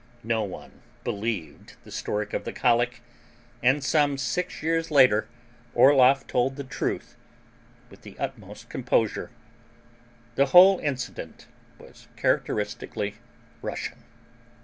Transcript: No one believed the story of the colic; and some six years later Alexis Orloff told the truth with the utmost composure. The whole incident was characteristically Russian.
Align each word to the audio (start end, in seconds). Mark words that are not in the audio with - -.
No 0.23 0.41
one 0.41 0.81
believed 1.03 1.75
the 1.83 1.91
story 1.91 2.25
of 2.33 2.43
the 2.43 2.51
colic; 2.51 3.03
and 3.61 3.83
some 3.83 4.17
six 4.17 4.63
years 4.63 4.89
later 4.89 5.27
Alexis 5.75 5.75
Orloff 5.75 6.25
told 6.25 6.55
the 6.55 6.63
truth 6.63 7.15
with 7.91 8.01
the 8.01 8.17
utmost 8.17 8.67
composure. 8.67 9.29
The 10.37 10.47
whole 10.47 10.79
incident 10.79 11.45
was 11.77 12.07
characteristically 12.15 13.17
Russian. 13.61 14.01